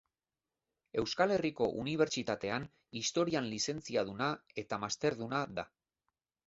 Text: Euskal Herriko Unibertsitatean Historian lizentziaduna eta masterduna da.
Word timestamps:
Euskal 1.01 1.33
Herriko 1.35 1.67
Unibertsitatean 1.83 2.65
Historian 3.03 3.51
lizentziaduna 3.53 4.35
eta 4.65 4.83
masterduna 4.87 5.49
da. 5.61 5.73